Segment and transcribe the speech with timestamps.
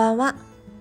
[0.00, 0.34] ばんは。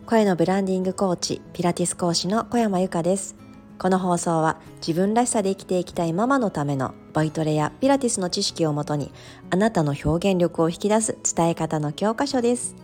[0.06, 3.36] 声のブランディングコーチピラティス講師の小山由佳です。
[3.78, 9.12] この放送は自分らしさで生きていきたいママのためのボイトレやピラティスの知識をもとに
[9.50, 12.78] あなたの表現力を引き出す伝え方の教科書です。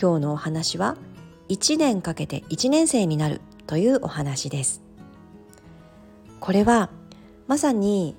[0.00, 0.96] 今日のお話は
[1.48, 4.82] 1年かけて1年生になるというお話です。
[6.38, 6.90] これは
[7.48, 8.14] まさに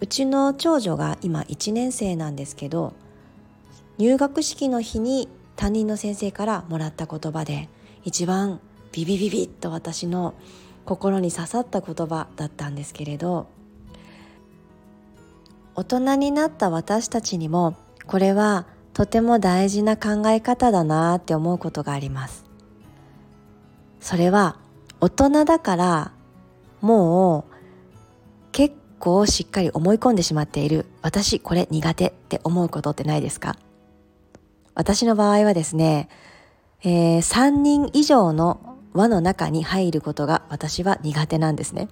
[0.00, 2.92] うちの長女が今1年生なんですけど
[3.96, 7.68] 入学式の日に担任の先生からもらった言葉で
[8.04, 8.60] 一番
[8.90, 10.34] ビビビビッと私の
[10.84, 13.46] 心に刺さった言葉だったんですけれど
[15.74, 17.76] 大人になった私たちにも
[18.06, 22.44] これはとても大事な考え方だなって思うことがあります。
[24.00, 24.58] それは
[25.00, 26.12] 大人だから
[26.82, 27.54] もう
[28.50, 30.84] 結構しっかり思い込んでしまっている。
[31.00, 33.56] 私これ苦手って思うことってないですか？
[34.74, 36.08] 私の場合はですね、
[36.82, 41.88] えー、3人以上の輪の中に入ることが私は苦手なんですね。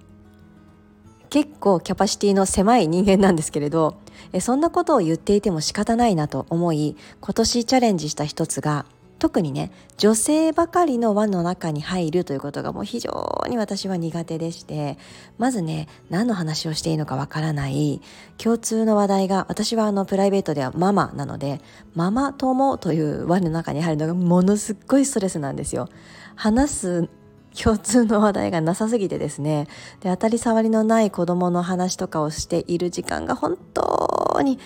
[1.29, 4.01] 結構キャパシティの狭い人間なんですけれど
[4.41, 8.85] そんなことを言っていても仕方ないなと思い今年チャレンジした一つが
[9.21, 14.97] 特にね女性ばかりの輪の中に入るということがもう非常に私は苦手でして
[15.37, 18.01] まずね何の話をしていいのかわからない
[18.39, 21.61] 共通の話題が私はあのプライベートではママなので
[21.93, 25.87] ママ友という輪の中に入るのがものすっごいストレスなんですよ。
[26.35, 27.09] 話す
[27.55, 29.67] 共通の話題がなさすぎてですね
[29.99, 34.57] で当たり障りのない子供の話とかをしている時間が本当に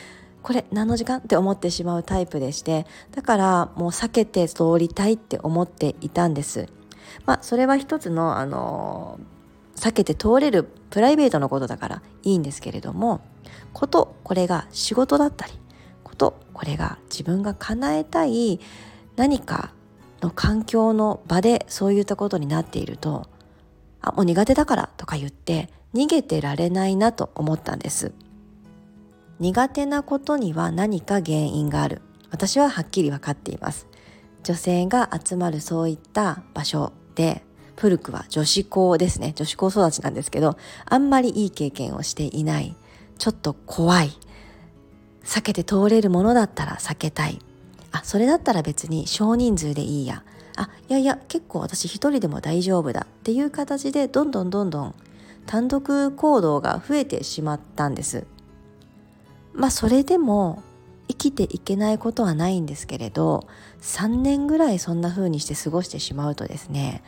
[0.45, 1.17] これ何の時間？
[1.17, 6.69] って思ってしまうタイプでしてだからもう避けて通りたいって思っていたんです。
[7.25, 9.19] まあそれは一つのあの
[9.75, 13.21] 避けて通れるプライベートのことだからいいんですけれども
[13.73, 15.53] ことこれが仕事だったり
[16.03, 18.59] ことこれが自分が叶えたい
[19.15, 19.71] 何か
[20.21, 23.27] の環境の場でそういったことになっていると
[23.99, 28.13] あもう苦手だからとか言って逃げてられないなと思ったんです。
[29.39, 32.01] 苦手なことには何か原因がある。
[32.31, 33.87] 私ははっきり分かっています。
[34.43, 37.43] 女性が集まるそういった場所で
[37.75, 39.33] 古くは女子校ですね。
[39.35, 42.75] 女子校育ちなんですけどあんまりいい経験をしていない。
[43.17, 44.11] ちょっと怖い。
[45.23, 47.39] 避けて通れるものだったら避けたい。
[47.91, 50.23] あそれだったら別に少人数でいいや。
[50.57, 53.07] あいやいや結構私一人でも大丈夫だ。
[53.09, 54.95] っていう形でどんどんどんどん
[55.45, 58.25] 単独行動が増えてしまったんです。
[59.55, 60.61] まあそれでも
[61.07, 63.47] 生きていけないことはないんですけれど
[63.81, 67.03] 3年ぐらいそんな風にして過ごしてしまうとですね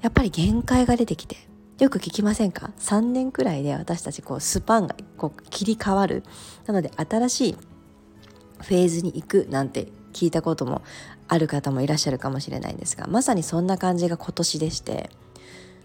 [0.00, 1.36] やっぱり限界が出てきて
[1.78, 6.22] よく聞きませんか？3年くらいで私たちこうスパンがこう切り替わる
[6.66, 7.56] なので新しい
[8.62, 10.82] フェーズに行くなんて聞いたことも
[11.28, 15.10] ある方もいらっしゃるかもしれないんですがまさにそんな感じが今年でして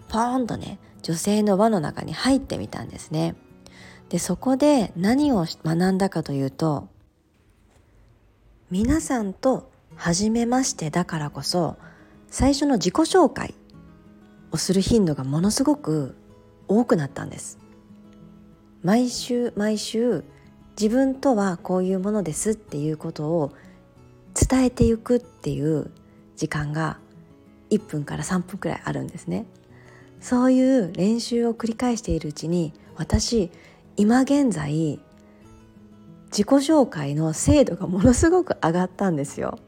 [0.08, 3.36] ポーンとね女性の輪の中に入ってみたんですね。
[4.12, 6.90] でそこで何を学んだかというと
[8.70, 11.78] 皆さんと初めましてだからこそ
[12.28, 13.54] 最初の自己紹介
[14.52, 16.18] をする頻度がものすごく
[16.68, 17.58] 多くなったんです。
[18.84, 20.26] 毎週毎週
[20.78, 23.54] 自分とはこういうものですっていうことを
[24.34, 25.90] 伝えていくっていう
[26.36, 26.98] 時間が
[27.70, 29.46] 1分から3分くらいあるんですね。
[30.20, 33.52] そういう練習を繰り返しているうちに私
[34.02, 35.00] 今現在
[36.32, 39.60] 自己紹介の精度がものすごく上がったんですよ。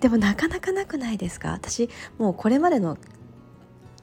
[0.00, 1.52] でもなかなかなくないですか？
[1.52, 1.88] 私
[2.18, 2.98] もうこれまでの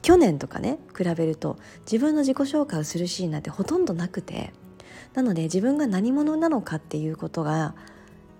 [0.02, 1.58] 去年とかね比べると
[1.90, 4.52] 自分の自己紹介をするシーンなんてほとんどなくて。
[5.14, 7.76] なので自分が何者なのかっていうことが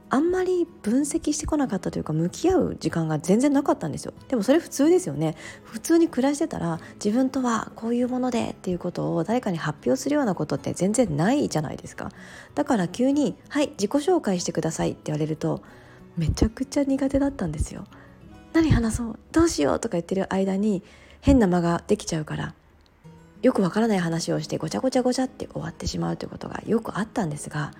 [0.08, 4.12] あんまり分析してこなかったというか向き合う時間が全然なかったんですよ。
[4.28, 5.34] でもそれ普通ですよね。
[5.64, 12.10] 普通に暮らしてたら自分とはこういうものでっていうことを誰かに発表するようなことって全然ないじゃないですか。
[12.54, 15.62] だから急に「はい自己紹介してください」って言われると
[16.16, 17.84] めちゃくちゃ苦手だったんですよ。
[18.52, 20.82] 何話そうどうしようとか言ってる間に
[21.20, 22.54] 変な間ができちゃうから
[23.42, 27.72] よくわからない話をしてごちゃごちゃごちゃって終わってしまうということがよくあったんですが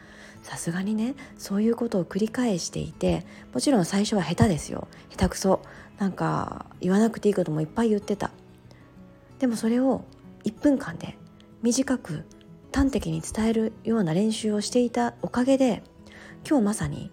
[0.46, 4.86] さすがにねそういうことを繰り返していてもちろん最初は下手ですよ。
[5.10, 5.60] 下手くそ。
[5.98, 8.30] なんか言わなくていいこともいっぱい言ってた。
[9.40, 10.04] でもそれを
[10.44, 11.18] 1分間で
[11.62, 12.24] 短く
[12.72, 15.82] 端的に伝えるような練習をしていたおかげで
[16.48, 17.10] 今日まさに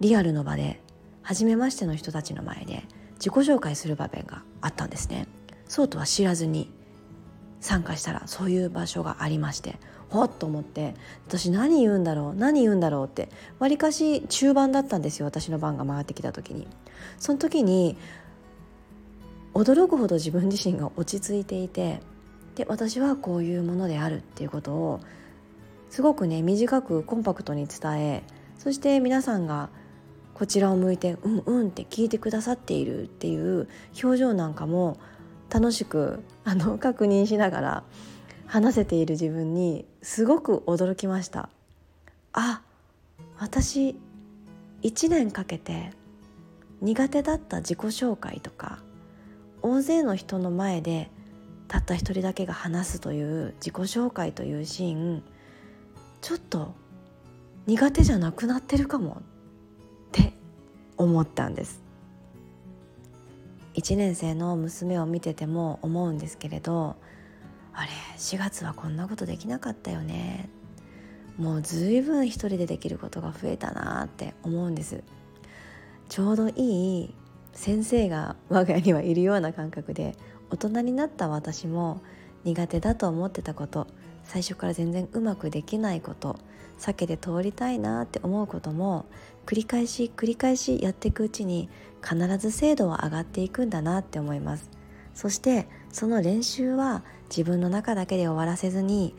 [0.00, 0.80] リアルの場で
[1.20, 2.84] 初めましての人たちの前で
[3.16, 5.28] 自己紹介する場面があったんですね。
[5.68, 6.72] そうとは知らずに
[7.60, 9.78] 参加したらそういう場所がありまして
[10.12, 10.94] ほっと思って
[11.26, 13.28] 私何言うんだろう何言うんだろうって
[13.58, 16.68] わりかし中盤だったんですよ私の番が回ってきた時に。
[17.18, 17.96] その時に
[19.54, 22.00] 驚くほど自分自身が落ち着いていて
[22.54, 25.00] で私はこういうものであるっていうことを
[25.90, 28.22] すごくね短くコンパクトに伝え
[28.58, 29.68] そして皆さんが
[30.34, 33.68] こちらを向いてうんうんって聞いてくださっているっていう
[34.02, 34.98] 表情なんかも
[35.50, 37.84] 楽しくあの確認しながら
[38.52, 41.48] 話せている自分にすごく驚きました。
[42.34, 42.60] あ
[43.38, 43.96] 私
[44.82, 45.90] 1年かけて
[46.82, 48.80] 苦手だった自己紹介とか
[49.62, 51.10] 大勢の人の前で
[51.66, 55.22] たった一人だけが話すという自己紹介というシーン
[56.20, 56.74] ちょっと
[57.64, 59.22] 苦手じゃなくなってるかもっ
[60.12, 60.34] て
[60.98, 61.82] 思ったんです。
[63.76, 66.96] 1年生の娘を見てても思うんですけれど
[67.74, 70.48] あれ4月はこんなことできなかったよね。
[71.38, 75.02] もう随分一人でできることが増えたなって思うんです。
[76.08, 77.14] ちょうどいい
[77.54, 80.16] 先生が我が家にはいるような感覚で
[80.50, 82.02] 大人になった私も
[82.44, 83.86] 苦手だと思ってたこと
[84.24, 86.38] 最初から全然うまくできないこと
[86.78, 89.06] 避けて通りたいなって思うことも
[89.46, 91.68] 繰り返し繰り返しやっていくうちに
[92.02, 94.81] 必ず精度は上がっていくんだなって思います。
[95.14, 99.14] そしてその練習は自分の中だけで終わらせずに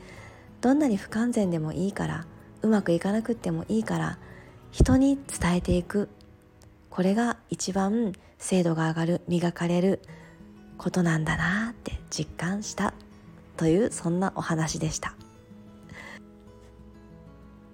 [0.61, 2.25] どんなに不完全でもいいから
[2.61, 4.17] うまくいかなくってもいいから
[4.71, 6.09] 人に伝えていく。
[6.89, 9.99] これが一番精度が上がる磨かれる
[10.77, 12.93] ことなんだなって実感した。
[13.57, 15.15] というそんなお話でした。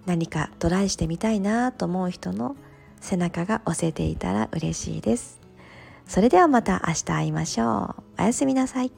[0.06, 2.56] 何かトライしてみたいなと思う人の
[3.00, 5.39] 背中が押せていたら嬉しいです。
[6.10, 8.22] それではまた明日会いましょう。
[8.22, 8.92] おやすみなさい。